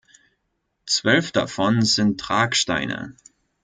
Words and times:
Zwölf 0.87 1.31
davon 1.31 1.83
sind 1.83 2.19
Tragsteine. 2.19 3.15